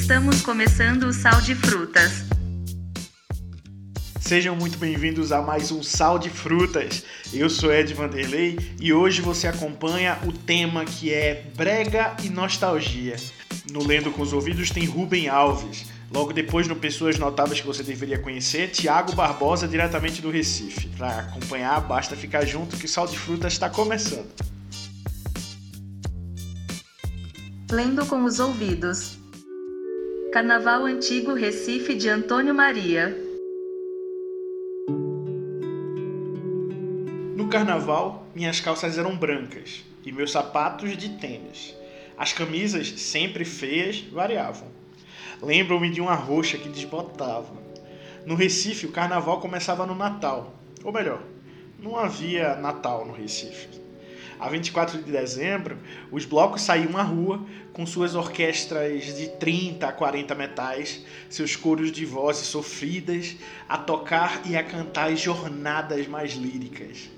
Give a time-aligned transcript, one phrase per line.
[0.00, 2.24] Estamos começando o Sal de Frutas.
[4.20, 7.04] Sejam muito bem-vindos a mais um Sal de Frutas.
[7.30, 13.16] Eu sou Ed Vanderlei e hoje você acompanha o tema que é brega e nostalgia.
[13.70, 15.84] No Lendo com os Ouvidos tem Rubem Alves.
[16.10, 20.88] Logo depois, no Pessoas Notáveis que você deveria conhecer, Tiago Barbosa, diretamente do Recife.
[20.96, 24.32] Para acompanhar, basta ficar junto que o Sal de Frutas está começando.
[27.70, 29.17] Lendo com os ouvidos.
[30.30, 33.16] Carnaval Antigo Recife de Antônio Maria.
[37.34, 41.74] No carnaval, minhas calças eram brancas e meus sapatos de tênis.
[42.16, 44.68] As camisas, sempre feias, variavam.
[45.40, 47.56] Lembro-me de uma roxa que desbotava.
[48.26, 50.54] No Recife, o carnaval começava no Natal.
[50.84, 51.22] Ou melhor,
[51.78, 53.87] não havia Natal no Recife
[54.38, 55.78] a 24 de dezembro,
[56.10, 61.90] os blocos saíam à rua com suas orquestras de 30 a 40 metais, seus coros
[61.90, 63.36] de vozes sofridas,
[63.68, 67.10] a tocar e a cantar as jornadas mais líricas.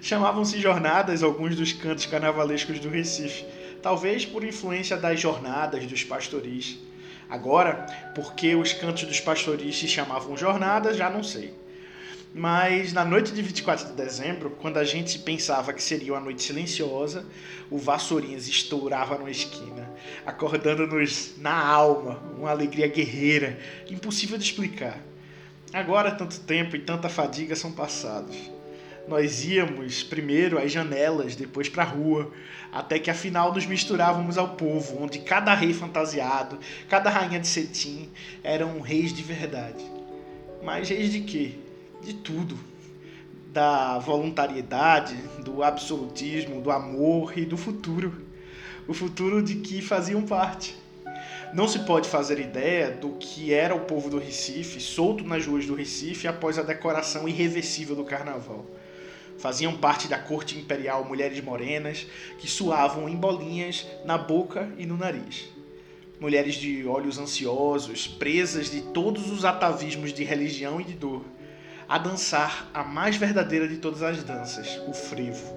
[0.00, 3.44] Chamavam-se jornadas alguns dos cantos carnavalescos do Recife,
[3.80, 6.78] talvez por influência das jornadas dos pastoris.
[7.28, 11.54] Agora, porque os cantos dos pastoris se chamavam jornadas, já não sei.
[12.34, 16.42] Mas na noite de 24 de dezembro, quando a gente pensava que seria uma noite
[16.42, 17.26] silenciosa,
[17.70, 19.90] o Vassourinhas estourava numa esquina,
[20.24, 23.58] acordando-nos na alma, uma alegria guerreira,
[23.90, 24.98] impossível de explicar.
[25.74, 28.36] Agora tanto tempo e tanta fadiga são passados.
[29.06, 32.32] Nós íamos primeiro às janelas, depois para a rua,
[32.72, 38.08] até que afinal nos misturávamos ao povo, onde cada rei fantasiado, cada rainha de cetim
[38.42, 39.84] eram reis de verdade.
[40.62, 41.61] Mas reis de quê?
[42.02, 42.58] De tudo,
[43.52, 45.14] da voluntariedade,
[45.44, 48.26] do absolutismo, do amor e do futuro,
[48.88, 50.74] o futuro de que faziam parte.
[51.54, 55.66] Não se pode fazer ideia do que era o povo do Recife, solto nas ruas
[55.66, 58.64] do Recife após a decoração irreversível do carnaval.
[59.38, 62.06] Faziam parte da corte imperial mulheres morenas
[62.38, 65.48] que suavam em bolinhas na boca e no nariz.
[66.18, 71.22] Mulheres de olhos ansiosos, presas de todos os atavismos de religião e de dor
[71.92, 75.54] a dançar a mais verdadeira de todas as danças, o frevo.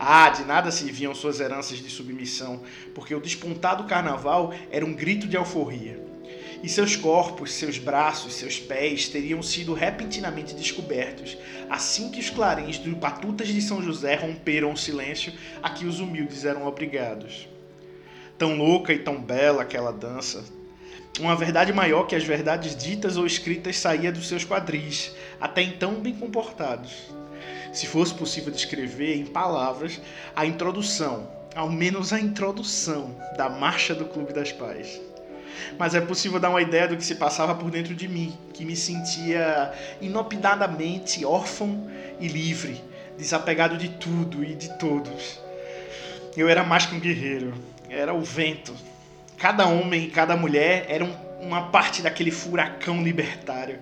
[0.00, 2.62] Ah, de nada serviam suas heranças de submissão,
[2.94, 6.02] porque o despontado carnaval era um grito de alforria.
[6.62, 11.36] E seus corpos, seus braços, seus pés teriam sido repentinamente descobertos,
[11.68, 16.00] assim que os clarins dos batutas de São José romperam o silêncio a que os
[16.00, 17.46] humildes eram obrigados.
[18.38, 20.42] Tão louca e tão bela aquela dança,
[21.20, 25.94] uma verdade maior que as verdades ditas ou escritas saía dos seus quadris, até então
[25.94, 26.92] bem comportados.
[27.72, 30.00] Se fosse possível descrever em palavras
[30.34, 35.00] a introdução, ao menos a introdução da marcha do Clube das Pais.
[35.78, 38.64] Mas é possível dar uma ideia do que se passava por dentro de mim, que
[38.64, 42.80] me sentia inopinadamente órfão e livre,
[43.18, 45.40] desapegado de tudo e de todos.
[46.36, 47.52] Eu era mais que um guerreiro,
[47.90, 48.72] era o vento,
[49.38, 51.08] cada homem e cada mulher eram
[51.40, 53.78] uma parte daquele furacão libertário.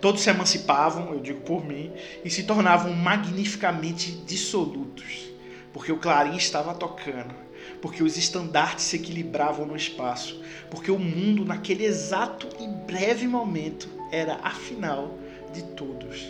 [0.00, 1.92] Todos se emancipavam, eu digo por mim,
[2.24, 5.30] e se tornavam magnificamente dissolutos,
[5.72, 7.34] porque o clarim estava tocando,
[7.80, 10.40] porque os estandartes se equilibravam no espaço,
[10.70, 15.18] porque o mundo, naquele exato e breve momento, era afinal
[15.52, 16.26] de todos.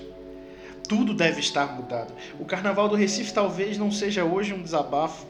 [0.89, 2.13] Tudo deve estar mudado.
[2.39, 5.27] O carnaval do Recife talvez não seja hoje um desabafo,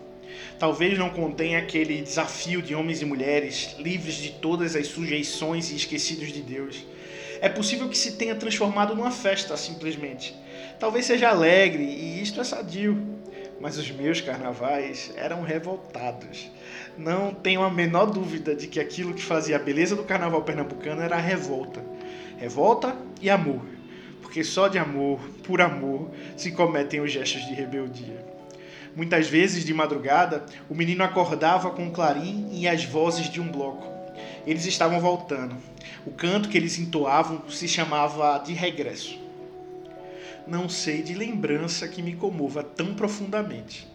[0.58, 5.76] Talvez não contenha aquele desafio de homens e mulheres livres de todas as sujeições e
[5.76, 6.84] esquecidos de Deus.
[7.40, 10.34] É possível que se tenha transformado numa festa, simplesmente.
[10.78, 12.96] Talvez seja alegre, e isto é sadio.
[13.60, 16.50] Mas os meus carnavais eram revoltados.
[16.96, 21.02] Não tenho a menor dúvida de que aquilo que fazia a beleza do carnaval pernambucano
[21.02, 21.82] era a revolta.
[22.38, 23.62] Revolta e amor.
[24.20, 28.35] Porque só de amor, por amor, se cometem os gestos de rebeldia.
[28.96, 33.52] Muitas vezes, de madrugada, o menino acordava com o clarim e as vozes de um
[33.52, 33.86] bloco.
[34.46, 35.54] Eles estavam voltando.
[36.06, 39.20] O canto que eles entoavam se chamava de regresso.
[40.46, 43.86] Não sei de lembrança que me comova tão profundamente.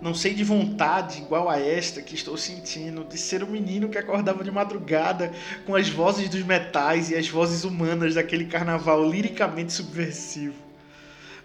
[0.00, 3.98] Não sei de vontade igual a esta que estou sentindo de ser o menino que
[3.98, 5.32] acordava de madrugada
[5.66, 10.54] com as vozes dos metais e as vozes humanas daquele carnaval liricamente subversivo.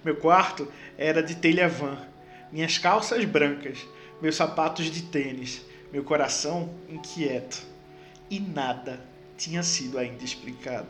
[0.06, 2.13] Meu quarto era de telha van
[2.54, 3.80] minhas calças brancas,
[4.22, 7.64] meus sapatos de tênis, meu coração inquieto.
[8.30, 9.02] E nada
[9.36, 10.88] tinha sido ainda explicado.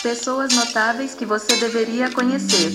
[0.00, 2.70] Pessoas notáveis que você deveria conhecer.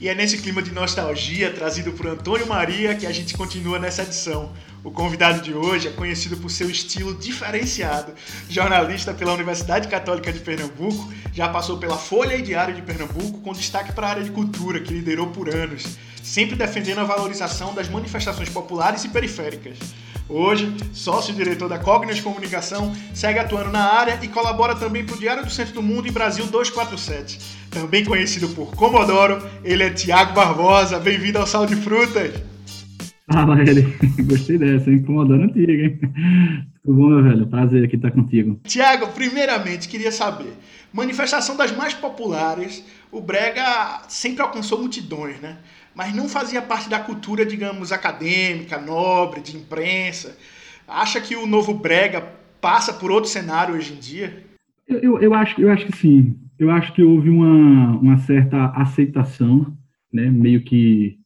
[0.00, 4.02] E é nesse clima de nostalgia trazido por Antônio Maria que a gente continua nessa
[4.02, 4.52] edição.
[4.84, 8.12] O convidado de hoje é conhecido por seu estilo diferenciado.
[8.48, 13.52] Jornalista pela Universidade Católica de Pernambuco, já passou pela Folha e Diário de Pernambuco, com
[13.52, 17.88] destaque para a área de cultura, que liderou por anos, sempre defendendo a valorização das
[17.88, 19.78] manifestações populares e periféricas.
[20.30, 25.42] Hoje, sócio-diretor da Cognos Comunicação, segue atuando na área e colabora também para o Diário
[25.42, 27.40] do Centro do Mundo e Brasil 247.
[27.70, 30.98] Também conhecido por Comodoro, ele é Tiago Barbosa.
[30.98, 32.30] Bem-vindo ao Sal de Frutas.
[33.32, 33.96] Fala, ele.
[34.28, 35.02] Gostei dessa, hein?
[35.02, 35.98] Comodoro antigo, hein?
[36.84, 37.46] Tudo bom, meu velho?
[37.46, 38.60] Prazer aqui estar contigo.
[38.64, 40.52] Tiago, primeiramente, queria saber,
[40.92, 45.56] manifestação das mais populares, o Brega sempre alcançou multidões, né?
[45.94, 50.36] Mas não fazia parte da cultura, digamos, acadêmica, nobre, de imprensa.
[50.86, 52.20] Acha que o novo Brega
[52.60, 54.44] passa por outro cenário hoje em dia?
[54.86, 56.38] Eu, eu, eu acho, eu acho que sim.
[56.58, 59.76] Eu acho que houve uma, uma certa aceitação,
[60.12, 61.18] né, meio que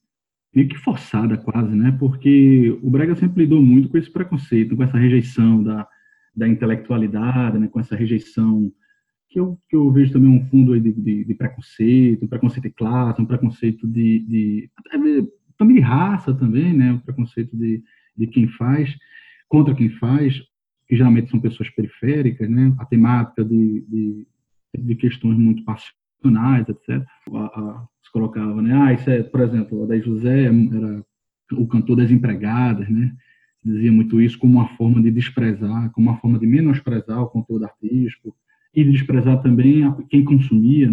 [0.55, 1.97] meio que forçada quase, né?
[1.99, 5.89] Porque o Brega sempre lidou muito com esse preconceito, com essa rejeição da,
[6.37, 7.69] da intelectualidade, né?
[7.69, 8.71] Com essa rejeição
[9.33, 13.21] que eu, que eu vejo também um fundo de, de, de, preconceito, preconceito de classe,
[13.21, 14.71] um preconceito de, de
[15.59, 17.83] também de raça também, né, um preconceito de,
[18.15, 18.95] de quem faz,
[19.49, 20.39] contra quem faz,
[20.87, 24.27] que geralmente são pessoas periféricas, né, a temática de, de,
[24.79, 27.03] de questões muito passionais, etc.
[27.33, 31.05] A, a, se colocava, né, ah, isso é, por exemplo, o Adair José era
[31.53, 33.15] o cantor das empregadas, né,
[33.65, 37.65] dizia muito isso como uma forma de desprezar, como uma forma de menosprezar o conteúdo
[37.65, 38.37] artístico,
[38.75, 40.91] e desprezar também quem consumia.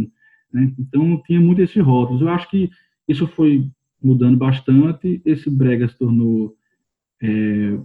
[0.51, 0.73] Né?
[0.77, 2.21] Então, tinha muito esses rótulos.
[2.21, 2.69] Eu acho que
[3.07, 3.67] isso foi
[4.01, 5.21] mudando bastante.
[5.25, 6.55] Esse brega se tornou.
[7.21, 7.77] É,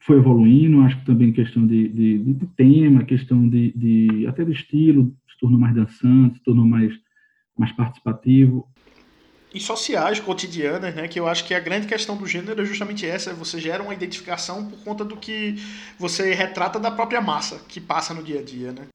[0.00, 4.52] foi evoluindo, acho que também questão de, de, de tema, questão de, de, até do
[4.52, 6.94] estilo, se tornou mais dançante, se tornou mais,
[7.58, 8.66] mais participativo.
[9.52, 11.08] E sociais, cotidianas, né?
[11.08, 13.94] Que eu acho que a grande questão do gênero é justamente essa: você gera uma
[13.94, 15.56] identificação por conta do que
[15.98, 18.88] você retrata da própria massa que passa no dia a dia, né?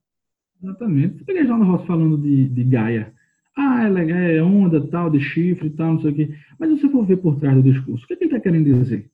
[0.63, 1.17] Exatamente.
[1.17, 3.13] Você pega Jornal Ross falando de, de Gaia.
[3.55, 6.35] Ah, é legal, é onda, tal, de chifre tal, não sei o quê.
[6.57, 8.39] Mas se você for ver por trás do discurso, o que, é que ele está
[8.41, 9.11] querendo dizer?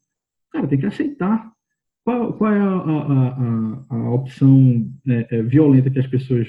[0.51, 1.51] Cara, tem que aceitar.
[2.03, 6.47] Qual, qual é a, a, a, a opção é, é, violenta que as pessoas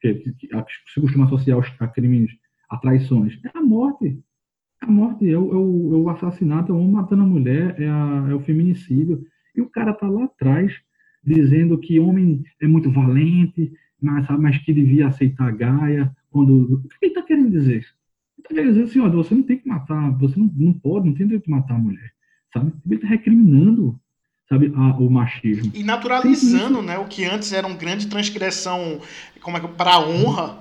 [0.00, 0.48] que, que, que,
[0.92, 2.32] se costumam associar a crimes,
[2.70, 3.38] a traições?
[3.44, 4.18] É a morte.
[4.80, 7.76] A morte é o, é o, é o assassinato, é o homem matando a mulher,
[7.78, 9.24] é, é o feminicídio.
[9.54, 10.72] E o cara está lá atrás
[11.22, 16.14] dizendo que homem é muito valente, mas, mas que devia aceitar Gaia.
[16.30, 16.74] Quando...
[16.74, 17.76] O que ele está querendo dizer?
[17.76, 17.84] Ele
[18.38, 21.14] está querendo dizer assim, olha, você não tem que matar, você não, não pode, não
[21.14, 22.12] tem direito de matar a mulher.
[22.52, 22.72] Sabe?
[22.86, 23.98] Ele está recriminando
[24.48, 25.70] sabe, a, o machismo.
[25.74, 29.00] E naturalizando, né, o que antes era uma grande transgressão
[29.40, 30.58] como é, para a honra,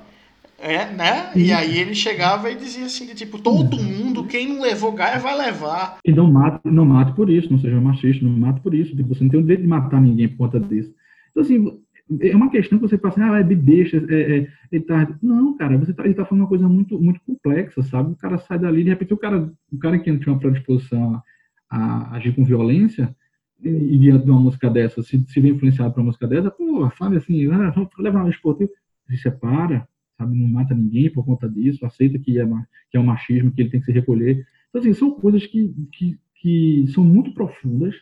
[0.59, 1.31] é, né?
[1.35, 5.17] E aí ele chegava e dizia assim, de, tipo, todo mundo, quem não levou Gaia
[5.17, 5.97] vai levar.
[6.05, 8.95] E não mate, não mate por isso, não seja machista, não mate por isso.
[8.95, 10.93] Tipo, você não tem o direito de matar ninguém por conta disso.
[11.31, 11.79] Então, assim,
[12.21, 15.15] é uma questão que você assim, ah, é de besta, é, é, ele tá...
[15.21, 18.11] Não, cara, você tá, ele tá falando uma coisa muito, muito complexa, sabe?
[18.11, 21.21] O cara sai dali, de repente o cara, o cara que tinha uma predisposição
[21.69, 23.15] a, a agir com violência,
[23.61, 26.49] e, e, diante de uma música dessa, se, se vê influenciado por uma música dessa,
[26.49, 28.71] pô, sabe assim, ah, vamos levar um esportivo,
[29.07, 29.87] se separa,
[30.17, 30.37] sabe?
[30.37, 32.45] Não mata ninguém por conta disso, aceita que é,
[32.89, 34.45] que é um machismo, que ele tem que se recolher.
[34.69, 37.95] Então, assim, são coisas que, que, que são muito profundas,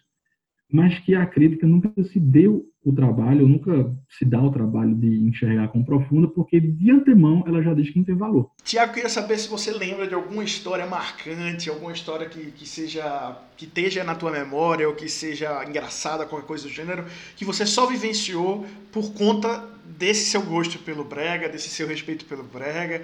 [0.71, 5.07] mas que a crítica nunca se deu o trabalho, nunca se dá o trabalho de
[5.07, 8.49] enxergar com profunda, porque de antemão ela já diz que não tem valor.
[8.63, 13.37] Tiago, queria saber se você lembra de alguma história marcante, alguma história que, que seja
[13.57, 17.05] que esteja na tua memória ou que seja engraçada, qualquer coisa do gênero,
[17.35, 19.65] que você só vivenciou por conta
[19.97, 23.01] desse seu gosto pelo brega, desse seu respeito pelo brega.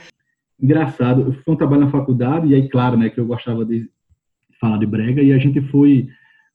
[0.61, 3.89] Engraçado, eu fui um trabalho na faculdade e aí claro, né, que eu gostava de
[4.61, 6.07] falar de brega e a gente foi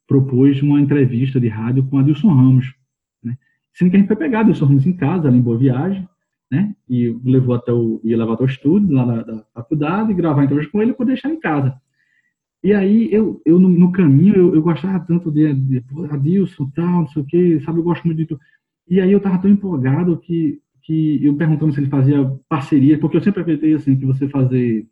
[0.08, 2.74] propôs uma entrevista de rádio com Adilson Ramos,
[3.22, 3.36] né?
[3.74, 6.08] Sendo que a gente foi pegar Adilson Ramos em casa, ali em Boa Viagem,
[6.50, 6.74] né?
[6.88, 10.72] E levou até o, ia levar até o estúdio lá da, da faculdade, gravar entrevista
[10.72, 11.78] com ele para deixar em casa.
[12.64, 17.00] E aí, eu, eu no, no caminho, eu, eu, gostava tanto de, de Adilson, tal,
[17.02, 18.40] não sei o quê, sabe, eu gosto muito de tudo.
[18.88, 23.16] E aí eu estava tão empolgado que, que eu perguntando se ele fazia parceria, porque
[23.18, 24.88] eu sempre acreditei, assim, que você fazer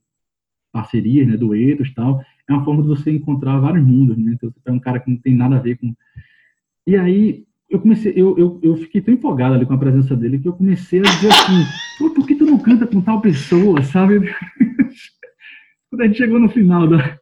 [0.70, 4.32] parcerias, né, duetos tal, é uma forma de você encontrar vários mundos, né?
[4.34, 5.94] Então, você pega um cara que não tem nada a ver com...
[6.86, 10.38] E aí, eu comecei, eu, eu, eu fiquei tão empolgado ali com a presença dele
[10.38, 11.64] que eu comecei a dizer assim,
[11.98, 14.20] Pô, por que tu não canta com tal pessoa, sabe?
[15.90, 17.18] Quando a gente chegou no final da...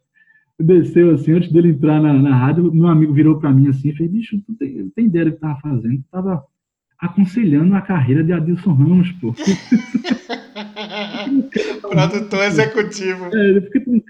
[0.60, 3.96] Desceu assim, antes dele entrar na, na rádio, meu amigo virou para mim assim e
[3.96, 5.96] fez, bicho, tu tem, tem ideia do que tava fazendo?
[5.96, 6.44] Tu tava
[6.98, 9.34] aconselhando a carreira de Adilson Ramos, pô.
[11.82, 13.26] Produtor executivo.
[13.36, 14.00] É, porque tu não?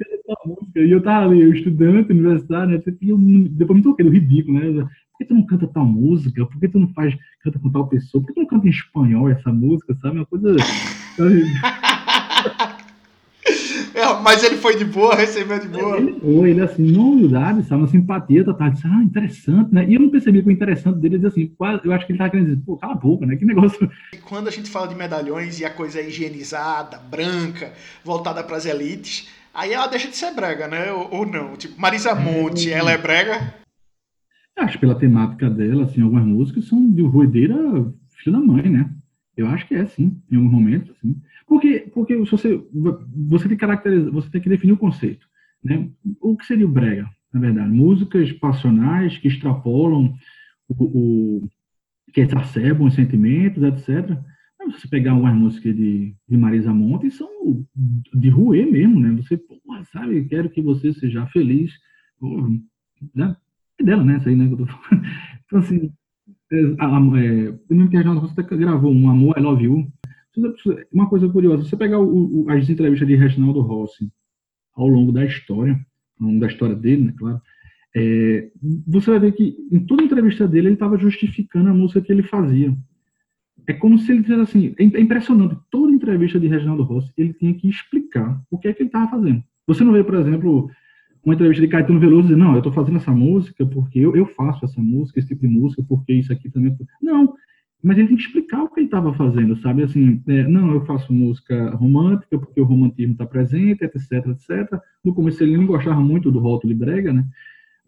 [0.75, 2.83] E eu tava ali, eu estudante, universitário, né?
[3.01, 4.89] E eu, depois me toquei do ridículo, né?
[5.13, 6.45] Por que tu não canta tal música?
[6.45, 8.21] Por que tu não faz, canta com tal pessoa?
[8.21, 10.17] Por que tu não canta em espanhol essa música, sabe?
[10.17, 10.57] Uma coisa.
[13.95, 15.97] É, mas ele foi de boa, recebeu de boa.
[15.97, 19.87] Ele foi, ele assim, não humildade, sabe, uma simpatia total, disse, ah, interessante, né?
[19.89, 21.53] E eu não percebi que o interessante dele assim,
[21.85, 23.37] eu acho que ele tava querendo dizer, pô, cala a boca, né?
[23.37, 23.89] Que negócio.
[24.13, 27.73] E quando a gente fala de medalhões e a coisa é higienizada, branca,
[28.05, 30.93] voltada para as elites, aí ela deixa de ser brega, né?
[30.93, 31.57] Ou, ou não?
[31.57, 33.55] Tipo, Marisa Monte, ela é brega?
[34.57, 37.55] Acho pela temática dela, assim, algumas músicas são de ruideira
[38.25, 38.91] filho da mãe, né?
[39.37, 41.17] Eu acho que é, sim, em alguns momentos, assim.
[41.47, 45.27] Porque, porque você, você tem que caracterizar, você tem que definir o conceito.
[45.63, 45.89] Né?
[46.21, 47.71] O que seria o brega, na verdade?
[47.71, 50.15] Músicas passionais que extrapolam
[50.69, 51.49] o, o
[52.13, 54.17] que exacerbam os sentimentos, etc.
[54.67, 57.29] Mas você pegar umas músicas de, de Marisa Monte, são
[58.15, 59.11] de ruê mesmo, né?
[59.23, 61.73] Você, porra, sabe, quero que você seja feliz.
[63.15, 63.37] Né?
[63.79, 64.17] É dela, né?
[64.17, 64.47] Essa aí, né?
[65.47, 65.93] Então, assim,
[66.51, 69.93] é, é, o mesmo que a Reginaldo gravou um Amor, I Love You,
[70.93, 74.11] uma coisa curiosa, você pegar o, o, as entrevistas de Reginaldo Rossi
[74.75, 75.79] ao longo da história,
[76.19, 77.41] ao longo da história dele, né, claro,
[77.97, 78.51] é,
[78.87, 82.25] você vai ver que em toda entrevista dele ele estava justificando a música que ele
[82.25, 82.77] fazia.
[83.67, 87.33] É como se ele dissesse assim, é, é impressionante, toda entrevista de Reginaldo Rossi ele
[87.33, 89.43] tinha que explicar o que é que ele estava fazendo.
[89.67, 90.71] Você não vê, por exemplo,
[91.25, 94.27] uma entrevista de Caetano Veloso dizer, não, eu estou fazendo essa música porque eu, eu
[94.27, 96.77] faço essa música, esse tipo de música, porque isso aqui também.
[97.01, 97.35] Não,
[97.83, 99.83] mas ele tem que explicar o que ele estava fazendo, sabe?
[99.83, 104.81] Assim, é, não, eu faço música romântica porque o romantismo está presente, etc, etc.
[105.05, 107.27] No começo ele nem gostava muito do rótulo de brega, né?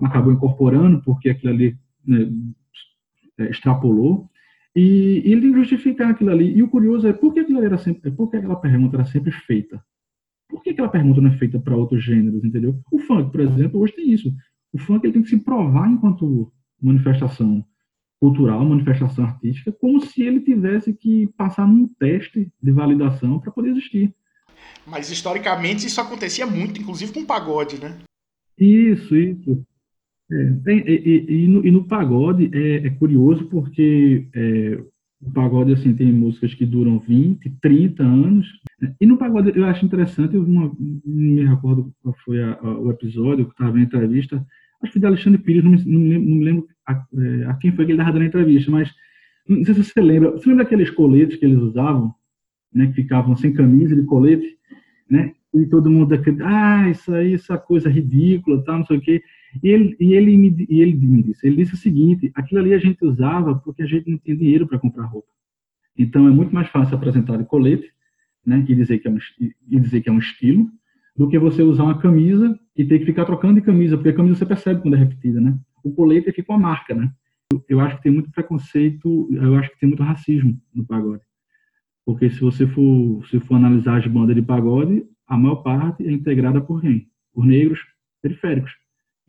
[0.01, 2.31] Acabou incorporando porque aquilo ali né,
[3.39, 4.29] é, extrapolou.
[4.77, 6.55] E, e ele tem que justificar aquilo ali.
[6.55, 9.33] E o curioso é por que aquilo era sempre, por que aquela pergunta era sempre
[9.33, 9.83] feita?
[10.49, 12.79] Por que aquela pergunta não é feita para outros gêneros, entendeu?
[12.93, 14.31] O funk, por exemplo, hoje tem isso.
[14.71, 17.65] O funk ele tem que se provar enquanto manifestação
[18.21, 23.71] cultural, manifestação artística, como se ele tivesse que passar num teste de validação para poder
[23.71, 24.15] existir.
[24.87, 27.99] Mas historicamente isso acontecia muito, inclusive com pagode, né?
[28.59, 29.65] Isso, isso.
[30.31, 34.83] É, tem, e, e, no, e, no, pagode é, é curioso porque é,
[35.21, 38.47] o pagode assim tem músicas que duram 20, 30 anos.
[39.01, 43.47] E no pagode eu acho interessante, não me recordo qual foi a, a, o episódio
[43.47, 44.45] que estava em entrevista,
[44.83, 47.55] acho que de Alexandre Pires, não me, não me, não me lembro a, é, a,
[47.55, 48.93] quem foi que ele estava dando a entrevista, mas
[49.49, 50.33] não sei se você lembra.
[50.33, 52.15] Você lembra aqueles coletes que eles usavam,
[52.75, 54.57] né, que ficavam sem camisa de colete,
[55.09, 55.33] né?
[55.55, 59.23] E todo mundo daquele, ah, isso aí, essa coisa ridícula, tal, não sei o quê.
[59.63, 62.75] E ele, e ele, me, e ele me disse, ele disse o seguinte, aquilo ali
[62.75, 65.29] a gente usava porque a gente não tinha dinheiro para comprar roupa.
[65.97, 67.91] Então é muito mais fácil apresentar de colete,
[68.45, 70.71] né, e dizer que é um, e dizer que é um estilo,
[71.17, 74.15] do que você usar uma camisa e ter que ficar trocando de camisa, porque a
[74.15, 75.59] camisa você percebe quando é repetida, né?
[75.83, 77.11] O colete fica uma marca, né?
[77.69, 81.23] Eu acho que tem muito preconceito, eu acho que tem muito racismo no pagode.
[82.05, 86.13] Porque se você for, se for analisar as bandas de pagode, a maior parte é
[86.13, 87.09] integrada por quem?
[87.33, 87.81] Por negros
[88.21, 88.73] periféricos.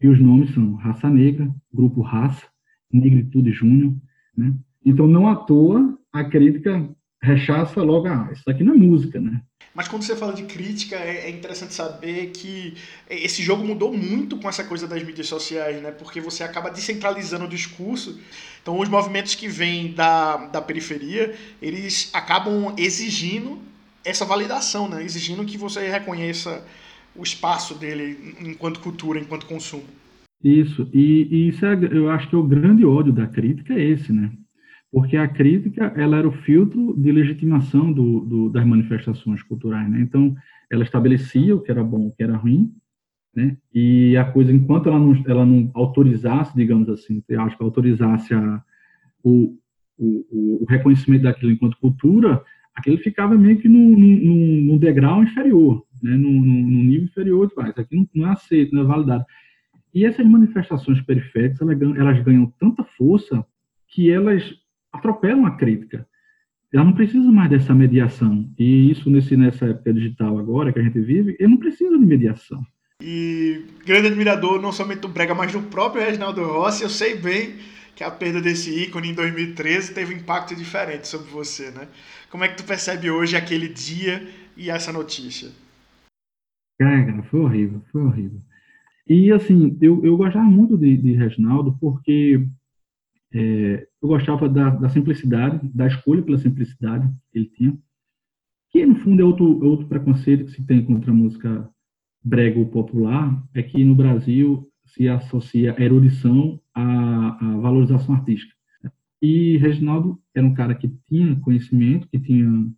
[0.02, 2.46] E os nomes são Raça Negra, Grupo Raça,
[2.92, 3.94] Negritude Júnior,
[4.36, 4.54] né?
[4.86, 6.90] Então, não à toa, a crítica
[7.22, 9.42] rechaça logo, ah, isso aqui não é música, né?
[9.74, 12.76] Mas quando você fala de crítica, é, é interessante saber que
[13.10, 15.92] esse jogo mudou muito com essa coisa das mídias sociais, né?
[15.92, 18.20] Porque você acaba descentralizando o discurso.
[18.62, 23.60] Então, os movimentos que vêm da, da periferia, eles acabam exigindo
[24.04, 25.04] essa validação, né?
[25.04, 26.66] Exigindo que você reconheça
[27.18, 29.84] o espaço dele enquanto cultura, enquanto consumo.
[30.44, 33.84] Isso, e, e isso é, eu acho que é o grande ódio da crítica é
[33.84, 34.32] esse, né?
[34.92, 40.00] porque a crítica ela era o filtro de legitimação do, do, das manifestações culturais, né?
[40.02, 40.36] Então,
[40.72, 42.74] ela estabelecia o que era bom, o que era ruim,
[43.36, 43.58] né?
[43.74, 48.34] E a coisa, enquanto ela não, ela não autorizasse, digamos assim, eu acho que autorizasse
[48.34, 48.64] a,
[49.24, 49.58] o,
[49.98, 52.42] o, o, reconhecimento daquilo enquanto cultura,
[52.74, 56.16] aquilo ficava meio que num, num, num degrau inferior, né?
[56.16, 59.26] Num, num nível inferior, vai, isso aqui não, não é aceito, não é validado.
[59.94, 63.46] E essas manifestações periféricas, elas ganham, elas ganham tanta força
[63.88, 64.44] que elas
[64.92, 66.08] atropelam a crítica.
[66.74, 68.50] Ela não precisa mais dessa mediação.
[68.60, 72.06] E isso nesse, nessa época digital agora que a gente vive, ele não precisa de
[72.06, 72.62] mediação.
[73.02, 77.56] E grande admirador não somente do Brega, mas do próprio Reginaldo Rossi, eu sei bem
[77.96, 81.88] que a perda desse ícone em 2013 teve um impacto diferente sobre você, né?
[82.30, 85.50] Como é que tu percebe hoje aquele dia e essa notícia?
[86.80, 88.42] Cara, foi horrível, foi horrível.
[89.08, 92.46] E assim, eu, eu gostava muito de, de Reginaldo porque
[93.34, 97.78] é, eu gostava da, da simplicidade, da escolha pela simplicidade que ele tinha,
[98.70, 101.70] que no fundo é outro, é outro preconceito que se tem contra a música
[102.24, 108.56] brega ou popular, é que no Brasil se associa a erudição à, à valorização artística.
[109.22, 112.70] E Reginaldo era um cara que tinha conhecimento, que tinha,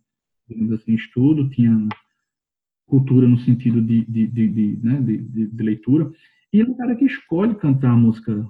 [0.48, 1.88] digamos assim, estudo, tinha
[2.90, 6.10] cultura no sentido de, de, de, de, né, de, leitura,
[6.52, 8.46] e é um cara que escolhe cantar música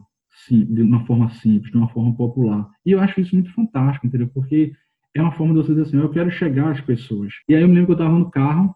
[0.46, 2.68] sim, de uma forma simples, de uma forma popular.
[2.84, 4.28] E eu acho isso muito fantástico, entendeu?
[4.28, 4.72] Porque
[5.14, 7.32] é uma forma de você dizer assim, eu quero chegar às pessoas.
[7.48, 8.74] E aí eu me lembro que eu estava no carro,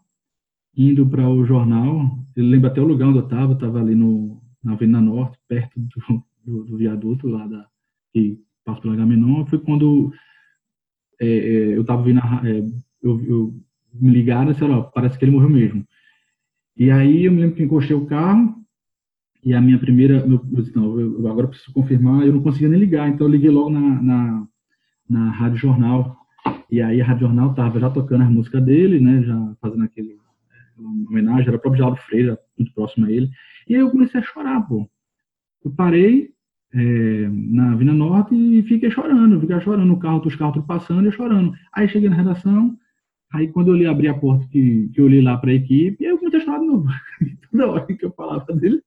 [0.76, 4.42] indo para o jornal, eu lembro até o lugar onde eu estava, estava ali no,
[4.62, 7.66] na Avenida Norte, perto do, do, do viaduto lá da,
[8.12, 10.12] que passa pela Gamenon, foi quando
[11.20, 12.58] é, é, eu estava vindo, é,
[13.02, 13.54] eu, eu,
[13.94, 15.86] me ligaram e disseram, ó, parece que ele morreu mesmo.
[16.76, 18.54] E aí eu me lembro que encostei o carro,
[19.44, 20.42] e a minha primeira, meu,
[20.74, 24.02] não, eu, agora preciso confirmar, eu não conseguia nem ligar, então eu liguei logo na,
[24.02, 24.46] na,
[25.08, 26.16] na Rádio Jornal,
[26.70, 30.16] e aí a Rádio Jornal estava já tocando as músicas dele, né, já fazendo aquele
[31.08, 33.30] homenagem, era o próprio Geraldo Freire, muito próximo a ele,
[33.68, 34.88] e aí eu comecei a chorar, pô.
[35.64, 36.30] Eu parei
[36.74, 41.06] é, na Vina Norte e fiquei chorando, fiquei chorando no carro, os carros passando e
[41.06, 41.54] eu chorando.
[41.72, 42.76] Aí cheguei na redação,
[43.34, 46.02] aí quando eu li abri a porta que, que eu li lá para a equipe,
[46.04, 46.88] eu comecei a chorar de novo.
[47.50, 48.80] Toda hora que eu falava dele,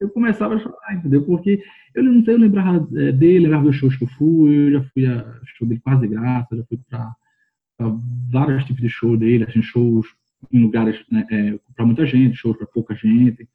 [0.00, 1.24] eu começava a chorar, entendeu?
[1.24, 1.62] Porque
[1.94, 4.82] eu não sei, eu lembrava é, dele, lembrava dos shows que eu fui, eu já
[4.84, 7.14] fui a show dele quase graça, já fui para
[8.30, 10.06] vários tipos de show dele, assim, shows
[10.50, 13.46] em lugares né, é, para muita gente, shows para pouca gente.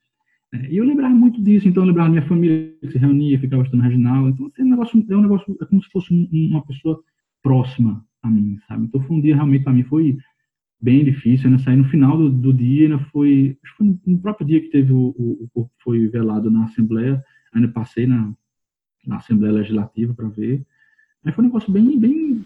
[0.53, 3.63] É, e eu lembrava muito disso, então eu lembrava minha família que se reunia, ficava
[3.63, 6.63] estudando regional, então assim, é um negócio, é um negócio, é como se fosse uma
[6.65, 7.01] pessoa
[7.41, 8.85] próxima a mim, sabe?
[8.85, 10.17] Então foi um dia realmente para mim foi
[10.81, 11.57] bem difícil, né?
[11.59, 14.69] Sair no final do, do dia, ainda foi, acho que foi no próprio dia que
[14.69, 18.33] teve o, o, o corpo foi velado na Assembleia, ainda passei na,
[19.05, 20.63] na Assembleia Legislativa para ver.
[21.23, 22.45] Mas foi um negócio bem, bem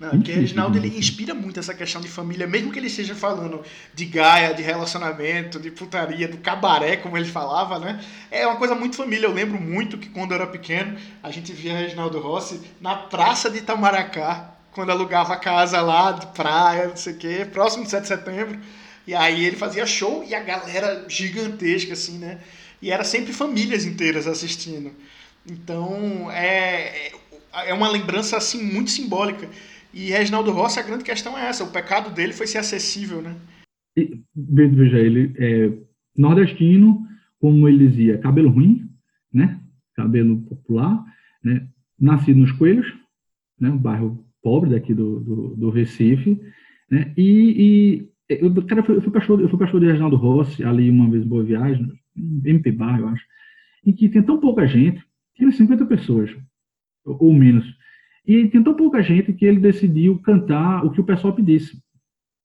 [0.00, 3.62] não, porque Reginaldo ele inspira muito essa questão de família, mesmo que ele esteja falando
[3.94, 8.00] de gaia, de relacionamento, de putaria, do cabaré, como ele falava, né?
[8.30, 9.26] É uma coisa muito família.
[9.26, 13.50] Eu lembro muito que quando eu era pequeno, a gente via Reginaldo Rossi na praça
[13.50, 18.02] de Itamaracá, quando alugava casa lá de praia, não sei o quê, próximo de 7
[18.02, 18.58] de setembro.
[19.06, 22.40] E aí ele fazia show e a galera gigantesca, assim, né?
[22.80, 24.92] E era sempre famílias inteiras assistindo.
[25.46, 27.12] Então é,
[27.66, 29.48] é uma lembrança assim muito simbólica.
[29.92, 33.34] E Reginaldo Rossi, a grande questão é essa: o pecado dele foi ser acessível, né?
[34.34, 35.72] Veja, ele é
[36.16, 37.06] nordestino,
[37.40, 38.88] como ele dizia, cabelo ruim,
[39.32, 39.60] né?
[39.94, 41.04] Cabelo popular,
[41.42, 41.66] né?
[41.98, 42.86] Nascido nos Coelhos,
[43.58, 43.68] né?
[43.68, 46.40] Um bairro pobre daqui do, do, do Recife,
[46.90, 47.12] né?
[47.16, 50.62] E, e eu, cara, eu fui para show, eu fui para show de Reginaldo Rossi
[50.64, 51.88] ali uma vez boa viagem,
[52.44, 53.24] MP Bar, eu acho,
[53.84, 55.02] em que tem tão pouca gente,
[55.34, 56.30] tinha 50 pessoas
[57.04, 57.64] ou menos.
[58.26, 61.82] E tem tão pouca gente que ele decidiu cantar o que o pessoal pedisse.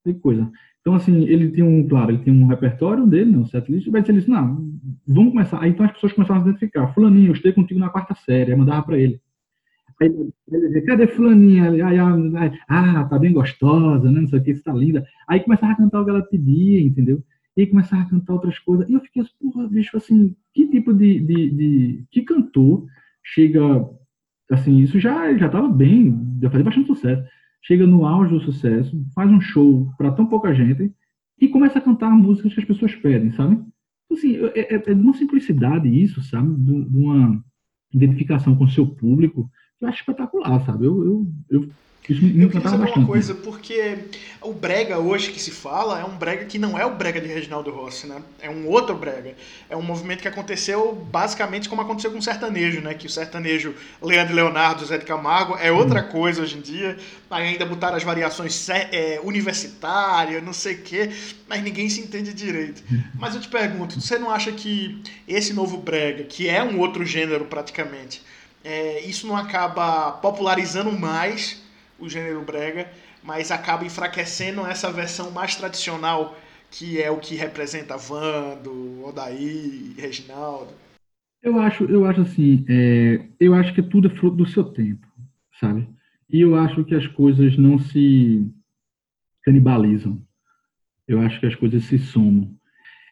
[0.03, 0.49] Que coisa.
[0.81, 4.07] Então, assim, ele tem um, claro, ele tem um repertório dele, né, um setlist, mas
[4.07, 4.71] ele disse, não,
[5.07, 5.61] vamos começar.
[5.61, 6.93] Aí, então, as pessoas começaram a se identificar.
[6.93, 8.51] Fulaninho, eu contigo na quarta série.
[8.51, 9.19] Aí mandava para ele.
[10.01, 11.71] Aí cadê fulaninha?
[11.71, 15.05] Aí, aí, ah, tá bem gostosa, né, não sei o que, está linda.
[15.27, 17.23] Aí começava a cantar o que ela pedia, entendeu?
[17.55, 18.87] E começava a cantar outras coisas.
[18.89, 22.85] E eu fiquei porra, bicho, assim, que tipo de, de, de que cantor
[23.23, 23.61] chega
[24.51, 27.23] assim, isso já já estava bem, já fazia bastante sucesso.
[27.61, 30.91] Chega no auge do sucesso, faz um show para tão pouca gente
[31.39, 33.55] e começa a cantar músicas que as pessoas pedem, sabe?
[33.55, 36.53] Então, assim, é, é, é de uma simplicidade isso, sabe?
[36.55, 37.43] De, de uma
[37.93, 39.49] identificação com o seu público
[39.81, 40.85] eu acho espetacular, sabe?
[40.85, 41.69] Eu, eu, eu
[42.09, 43.97] isso me eu queria saber uma coisa, porque
[44.41, 47.27] o brega hoje que se fala é um brega que não é o brega de
[47.27, 48.21] Reginaldo Rossi, né?
[48.39, 49.33] É um outro brega.
[49.69, 52.93] É um movimento que aconteceu basicamente como aconteceu com o sertanejo, né?
[52.93, 56.09] Que o sertanejo Leandro Leonardo, Zé de Camargo é outra hum.
[56.09, 56.95] coisa hoje em dia.
[57.29, 61.09] Aí ainda botaram as variações é, universitárias, não sei o quê,
[61.49, 62.83] mas ninguém se entende direito.
[62.91, 63.01] Hum.
[63.15, 67.03] Mas eu te pergunto, você não acha que esse novo brega, que é um outro
[67.03, 68.21] gênero praticamente,
[68.65, 71.63] é, isso não acaba popularizando mais
[71.99, 72.91] o gênero brega,
[73.23, 76.35] mas acaba enfraquecendo essa versão mais tradicional,
[76.71, 80.73] que é o que representa Vando, Odaí, Reginaldo.
[81.43, 85.05] Eu acho, eu acho assim, é, eu acho que tudo é fruto do seu tempo,
[85.59, 85.87] sabe?
[86.27, 88.51] E eu acho que as coisas não se
[89.43, 90.19] canibalizam.
[91.07, 92.49] Eu acho que as coisas se somam.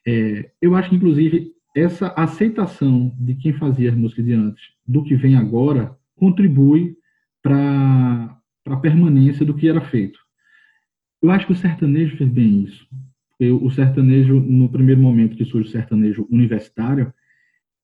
[0.05, 5.03] É, eu acho que, inclusive, essa aceitação de quem fazia as músicas de antes do
[5.03, 6.95] que vem agora contribui
[7.41, 10.19] para a permanência do que era feito.
[11.21, 12.87] Eu acho que o sertanejo fez bem isso.
[13.39, 17.13] o sertanejo, no primeiro momento que surge o sertanejo universitário,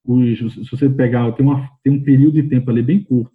[0.06, 3.32] os, se você pegar, tem, uma, tem um período de tempo ali bem curto,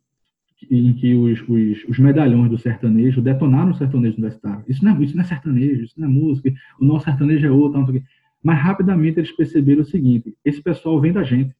[0.70, 4.64] em que os, os, os, medalhões do sertanejo detonaram o sertanejo universitário.
[4.66, 7.50] Isso não, é, isso não é sertanejo, isso não é música, o nosso sertanejo é
[7.50, 8.06] outro, não sei o quê.
[8.44, 11.56] Mas rapidamente eles perceberam o seguinte: esse pessoal vem da gente.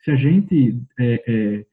[0.00, 1.66] Se a gente é, é,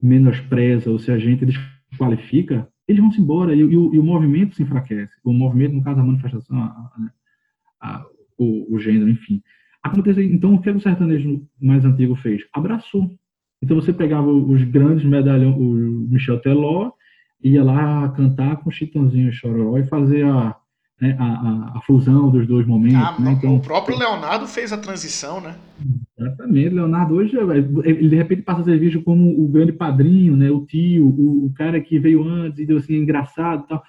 [0.00, 1.46] menospreza ou se a gente
[1.90, 5.14] desqualifica, eles vão se embora e, e, o, e, o, movimento se enfraquece.
[5.24, 9.42] O movimento, no caso, a manifestação, a, a, a, o, o, gênero, enfim.
[9.82, 12.42] Acontece, então, o que o sertanejo mais antigo fez?
[12.52, 13.10] Abraçou.
[13.62, 16.92] Então, você pegava os grandes medalhões, o Michel Teló,
[17.42, 20.54] ia lá cantar com o Chitãozinho Chororó e fazer a,
[21.00, 22.98] né, a, a, fusão dos dois momentos.
[22.98, 23.32] Ah, né?
[23.32, 25.56] então, o próprio Leonardo fez a transição, né?
[26.18, 26.70] Exatamente.
[26.70, 27.36] Leonardo hoje,
[27.84, 30.50] ele de repente passa a ser visto como o grande padrinho, né?
[30.50, 33.82] o tio, o, o cara que veio antes e deu assim, engraçado e tal.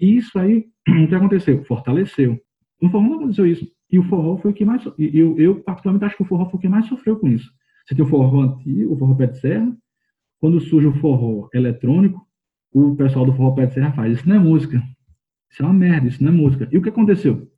[0.00, 1.64] E isso aí, o que aconteceu?
[1.64, 2.38] Fortaleceu.
[2.80, 3.66] No forró não aconteceu isso.
[3.90, 4.84] E o forró foi o que mais.
[4.98, 7.50] Eu, eu, particularmente, acho que o forró foi o que mais sofreu com isso.
[7.86, 9.74] Você tem o forró antigo, o forró pé de serra.
[10.40, 12.20] Quando surge o forró eletrônico,
[12.72, 14.18] o pessoal do forró pé de serra faz.
[14.18, 14.82] Isso não é música.
[15.50, 16.68] Isso é uma merda, isso não é música.
[16.70, 17.50] E o que aconteceu?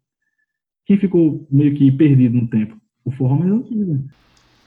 [0.86, 2.80] Quem ficou meio que perdido no tempo?
[3.04, 4.04] O forró mais antigo.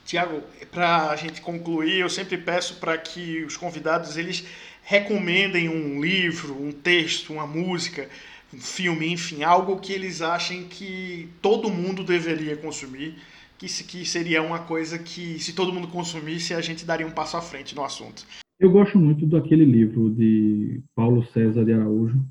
[0.04, 4.46] Tiago, para a gente concluir, eu sempre peço para que os convidados eles
[4.82, 8.08] recomendem um livro, um texto, uma música,
[8.52, 13.14] um filme, enfim, algo que eles achem que todo mundo deveria consumir,
[13.56, 17.36] que, que seria uma coisa que, se todo mundo consumisse, a gente daria um passo
[17.36, 18.26] à frente no assunto.
[18.60, 22.22] Eu gosto muito daquele livro de Paulo César de Araújo,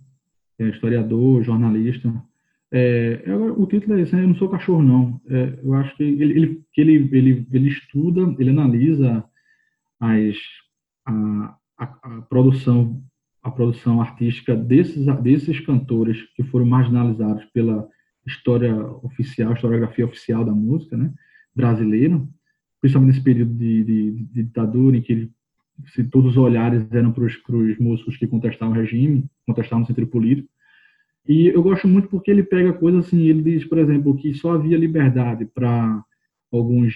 [0.63, 2.13] é historiador, jornalista.
[2.71, 3.23] É,
[3.56, 4.23] o título é esse, né?
[4.23, 5.21] Eu não sou cachorro, não.
[5.30, 9.23] É, eu acho que ele, ele, que ele, ele, ele estuda, ele analisa
[9.99, 10.36] as,
[11.06, 13.04] a, a, a, produção
[13.43, 17.88] a produção artística desses, desses cantores que foram marginalizados pela
[18.26, 18.73] história
[19.04, 21.13] oficial, historiografia oficial da música né,
[21.54, 22.26] brasileira,
[22.80, 25.32] principalmente nesse período de, de, de ditadura em que ele
[25.94, 30.08] se todos os olhares eram para os músicos que contestavam o regime, contestavam no sentido
[30.08, 30.48] político.
[31.28, 34.54] E eu gosto muito porque ele pega coisas assim, ele diz, por exemplo, que só
[34.54, 36.04] havia liberdade para
[36.52, 36.96] alguns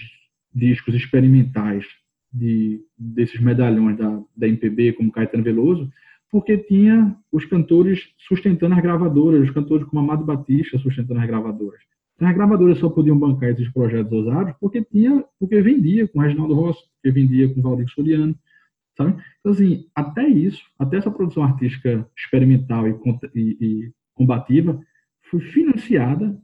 [0.54, 1.84] discos experimentais
[2.32, 5.90] de, desses medalhões da, da MPB, como Caetano Veloso,
[6.30, 11.80] porque tinha os cantores sustentando as gravadoras, os cantores como Amado Batista sustentando as gravadoras.
[12.14, 16.54] Então, as gravadoras só podiam bancar esses projetos ousados porque tinha, porque vendia com Reginaldo
[16.54, 18.34] Rossi, porque vendia com Valdir Soliano,
[18.98, 19.22] sabe?
[19.40, 22.94] Então, assim, até isso, até essa produção artística experimental e,
[23.34, 24.78] e, e combativa
[25.30, 26.36] foi financiada,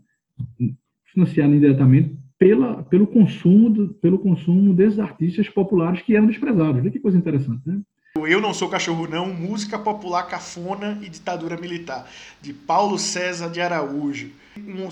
[1.12, 6.80] financiada indiretamente pela, pelo consumo do, pelo consumo desses artistas populares que eram desprezados.
[6.80, 7.82] Olha que coisa interessante, né?
[8.16, 12.08] Eu Não Sou Cachorro Não, Música Popular Cafona e Ditadura Militar,
[12.40, 14.30] de Paulo César de Araújo.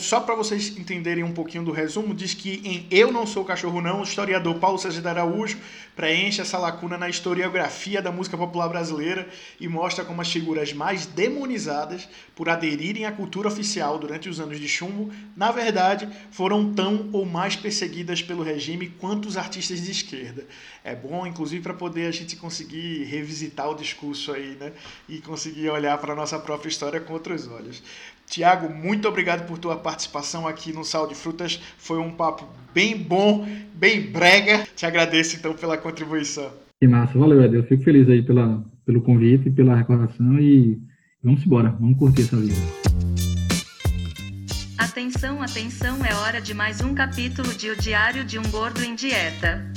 [0.00, 3.80] Só para vocês entenderem um pouquinho do resumo, diz que em Eu Não Sou Cachorro
[3.80, 5.56] Não, o historiador Paulo César de Araújo
[5.94, 9.28] preenche essa lacuna na historiografia da música popular brasileira
[9.60, 14.58] e mostra como as figuras mais demonizadas por aderirem à cultura oficial durante os anos
[14.58, 19.92] de chumbo, na verdade, foram tão ou mais perseguidas pelo regime quanto os artistas de
[19.92, 20.44] esquerda.
[20.82, 24.72] É bom, inclusive, para poder a gente conseguir revisitar o discurso aí, né?
[25.08, 27.82] E conseguir olhar para a nossa própria história com outros olhos.
[28.26, 31.60] Tiago, muito obrigado por tua participação aqui no Sal de Frutas.
[31.76, 34.66] Foi um papo bem bom, bem brega.
[34.74, 36.50] Te agradeço então pela contribuição.
[36.80, 37.62] Que massa, valeu, Edel.
[37.64, 40.80] Fico feliz aí pela, pelo convite, pela recordação e
[41.22, 42.56] vamos embora, vamos curtir essa vida.
[44.78, 48.94] Atenção, atenção, é hora de mais um capítulo de O Diário de um Gordo em
[48.94, 49.70] Dieta.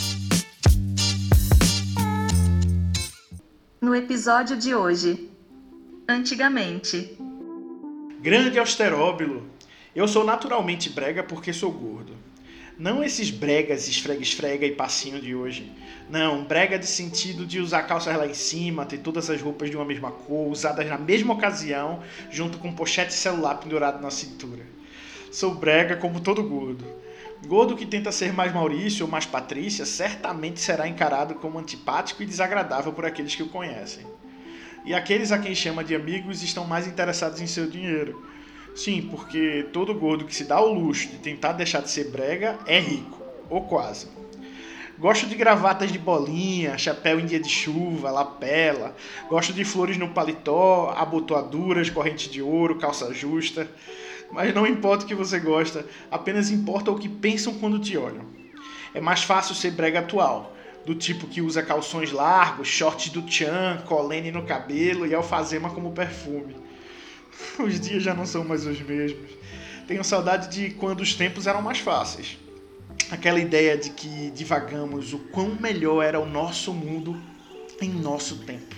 [3.81, 5.29] No episódio de hoje.
[6.07, 7.17] Antigamente.
[8.21, 9.49] Grande austeróbilo.
[9.93, 12.13] Eu sou naturalmente brega porque sou gordo.
[12.79, 15.71] Não esses bregas esfrega-esfrega e passinho de hoje.
[16.09, 19.75] Não, brega de sentido de usar calças lá em cima, ter todas as roupas de
[19.75, 24.63] uma mesma cor, usadas na mesma ocasião, junto com pochete celular pendurado na cintura.
[25.31, 26.85] Sou brega como todo gordo.
[27.45, 32.25] Gordo que tenta ser mais Maurício ou mais Patrícia certamente será encarado como antipático e
[32.25, 34.05] desagradável por aqueles que o conhecem
[34.86, 38.23] e aqueles a quem chama de amigos estão mais interessados em seu dinheiro.
[38.75, 42.60] Sim, porque todo gordo que se dá o luxo de tentar deixar de ser brega
[42.67, 44.08] é rico, ou quase.
[44.97, 48.95] Gosto de gravatas de bolinha, chapéu em dia de chuva, lapela.
[49.27, 53.67] Gosto de flores no paletó, abotoaduras, corrente de ouro, calça justa.
[54.31, 58.25] Mas não importa o que você gosta, apenas importa o que pensam quando te olham.
[58.93, 63.83] É mais fácil ser brega atual, do tipo que usa calções largos, shorts do Chan,
[63.85, 66.55] colene no cabelo e alfazema como perfume.
[67.59, 69.31] Os dias já não são mais os mesmos.
[69.88, 72.38] Tenho saudade de quando os tempos eram mais fáceis.
[73.11, 77.21] Aquela ideia de que divagamos o quão melhor era o nosso mundo
[77.81, 78.75] em nosso tempo.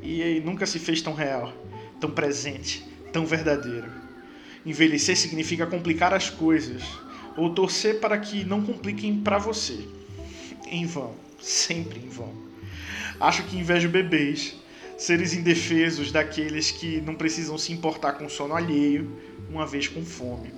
[0.00, 1.52] e nunca se fez tão real,
[2.00, 4.03] tão presente, tão verdadeiro.
[4.64, 6.82] Envelhecer significa complicar as coisas,
[7.36, 9.86] ou torcer para que não compliquem para você.
[10.66, 12.32] Em vão, sempre em vão.
[13.20, 14.54] Acho que invejo bebês,
[14.96, 19.10] seres indefesos daqueles que não precisam se importar com sono alheio,
[19.50, 20.50] uma vez com fome.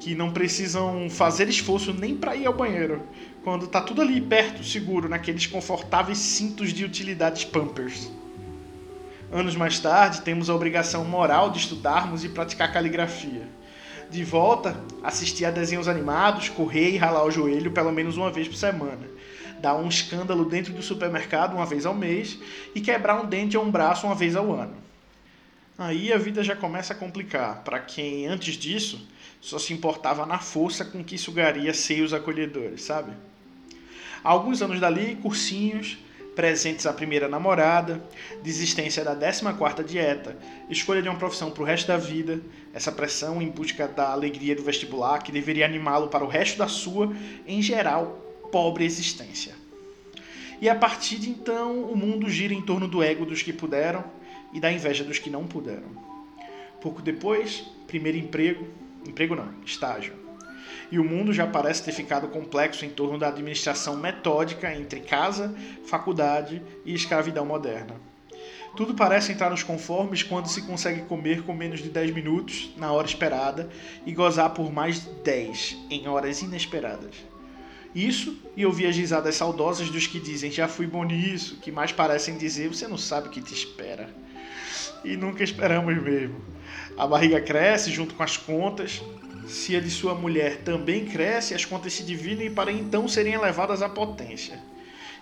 [0.00, 3.02] Que não precisam fazer esforço nem para ir ao banheiro,
[3.42, 8.10] quando tá tudo ali perto, seguro, naqueles confortáveis cintos de utilidades Pampers.
[9.30, 13.46] Anos mais tarde, temos a obrigação moral de estudarmos e praticar caligrafia.
[14.10, 18.48] De volta, assistir a desenhos animados, correr e ralar o joelho pelo menos uma vez
[18.48, 19.06] por semana.
[19.60, 22.38] Dar um escândalo dentro do supermercado uma vez ao mês
[22.74, 24.76] e quebrar um dente ou um braço uma vez ao ano.
[25.76, 29.06] Aí a vida já começa a complicar para quem, antes disso,
[29.42, 33.12] só se importava na força com que sugaria seios acolhedores, sabe?
[34.24, 35.98] Há alguns anos dali, cursinhos,
[36.38, 38.00] presentes à primeira namorada,
[38.44, 40.38] desistência da 14ª dieta,
[40.70, 42.40] escolha de uma profissão para o resto da vida,
[42.72, 46.68] essa pressão em busca da alegria do vestibular que deveria animá-lo para o resto da
[46.68, 47.12] sua,
[47.44, 49.52] em geral, pobre existência.
[50.60, 54.04] E a partir de então, o mundo gira em torno do ego dos que puderam
[54.52, 55.90] e da inveja dos que não puderam.
[56.80, 58.64] Pouco depois, primeiro emprego,
[59.04, 60.27] emprego não, estágio
[60.90, 65.54] e o mundo já parece ter ficado complexo em torno da administração metódica entre casa,
[65.86, 67.94] faculdade e escravidão moderna.
[68.76, 72.92] Tudo parece entrar nos conformes quando se consegue comer com menos de 10 minutos na
[72.92, 73.68] hora esperada
[74.06, 77.14] e gozar por mais de 10 em horas inesperadas.
[77.94, 81.90] Isso e ouvir as risadas saudosas dos que dizem já fui bom nisso, que mais
[81.90, 84.08] parecem dizer você não sabe o que te espera.
[85.04, 86.40] E nunca esperamos mesmo.
[86.96, 89.02] A barriga cresce junto com as contas,
[89.48, 93.82] se a de sua mulher também cresce, as contas se dividem para então serem elevadas
[93.82, 94.60] à potência.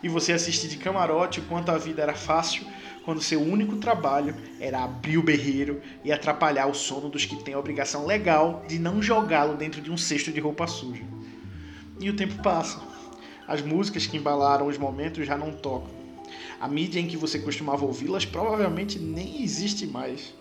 [0.02, 2.66] E você assiste de camarote o quanto a vida era fácil
[3.04, 7.54] quando seu único trabalho era abrir o berreiro e atrapalhar o sono dos que têm
[7.54, 11.04] a obrigação legal de não jogá-lo dentro de um cesto de roupa suja.
[12.00, 12.80] E o tempo passa.
[13.46, 15.94] As músicas que embalaram os momentos já não tocam.
[16.60, 20.34] A mídia em que você costumava ouvi-las provavelmente nem existe mais.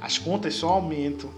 [0.00, 1.30] As contas só aumentam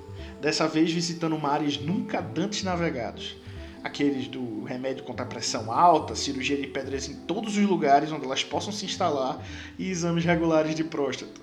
[0.43, 3.37] dessa vez visitando mares nunca antes navegados.
[3.85, 8.25] Aqueles do remédio contra a pressão alta, cirurgia de pedras em todos os lugares onde
[8.25, 9.41] elas possam se instalar
[9.79, 11.41] e exames regulares de próstata.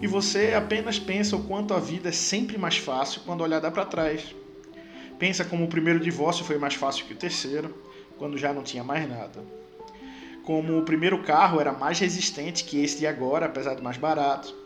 [0.00, 3.84] E você apenas pensa o quanto a vida é sempre mais fácil quando olhada para
[3.84, 4.34] trás.
[5.18, 7.76] Pensa como o primeiro divórcio foi mais fácil que o terceiro,
[8.16, 9.44] quando já não tinha mais nada.
[10.44, 14.57] Como o primeiro carro era mais resistente que esse de agora, apesar de mais barato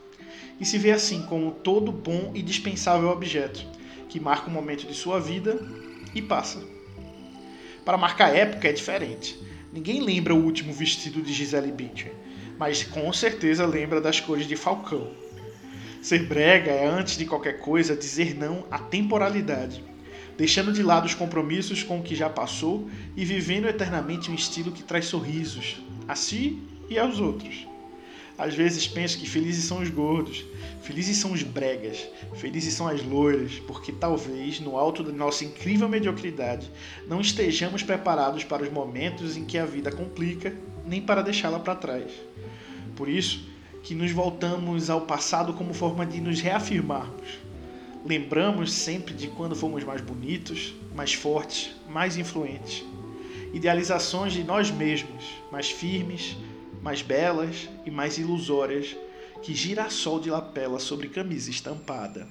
[0.61, 3.65] e se vê assim como todo bom e dispensável objeto
[4.09, 5.59] que marca um momento de sua vida
[6.15, 6.63] e passa.
[7.85, 9.41] Para marcar época é diferente.
[9.73, 12.13] Ninguém lembra o último vestido de Gisele Bündchen,
[12.59, 15.11] mas com certeza lembra das cores de Falcão.
[16.03, 19.83] Ser brega é, antes de qualquer coisa, dizer não à temporalidade,
[20.37, 24.73] deixando de lado os compromissos com o que já passou e vivendo eternamente um estilo
[24.73, 27.72] que traz sorrisos a si e aos outros.
[28.37, 30.45] Às vezes penso que felizes são os gordos,
[30.83, 35.89] felizes são os bregas, felizes são as loiras, porque talvez, no alto da nossa incrível
[35.89, 36.71] mediocridade,
[37.07, 41.77] não estejamos preparados para os momentos em que a vida complica, nem para deixá-la para
[41.77, 42.11] trás.
[42.97, 43.47] Por isso,
[43.83, 47.39] que nos voltamos ao passado como forma de nos reafirmarmos.
[48.05, 52.85] Lembramos sempre de quando fomos mais bonitos, mais fortes, mais influentes.
[53.53, 56.37] Idealizações de nós mesmos, mais firmes,
[56.83, 58.97] mais belas e mais ilusórias
[59.41, 62.27] que girassol de lapela sobre camisa estampada.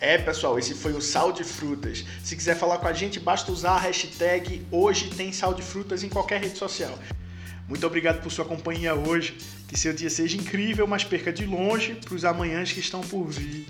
[0.00, 2.04] É, pessoal, esse foi o Sal de Frutas.
[2.22, 6.04] Se quiser falar com a gente, basta usar a hashtag Hoje Tem Sal de Frutas
[6.04, 6.96] em qualquer rede social.
[7.68, 9.36] Muito obrigado por sua companhia hoje.
[9.68, 13.26] Que seu dia seja incrível, mas perca de longe para os amanhãs que estão por
[13.28, 13.66] vir.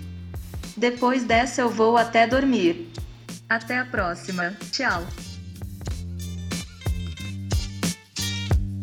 [0.75, 2.89] Depois dessa eu vou até dormir.
[3.47, 4.55] Até a próxima.
[4.71, 5.05] Tchau.